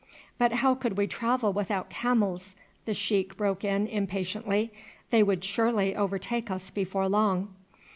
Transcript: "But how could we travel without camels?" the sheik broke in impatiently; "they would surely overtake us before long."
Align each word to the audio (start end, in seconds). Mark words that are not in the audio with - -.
"But 0.39 0.53
how 0.53 0.73
could 0.73 0.97
we 0.97 1.05
travel 1.05 1.53
without 1.53 1.91
camels?" 1.91 2.55
the 2.85 2.93
sheik 2.95 3.37
broke 3.37 3.63
in 3.63 3.85
impatiently; 3.85 4.71
"they 5.11 5.21
would 5.21 5.43
surely 5.43 5.95
overtake 5.95 6.49
us 6.49 6.71
before 6.71 7.07
long." 7.07 7.53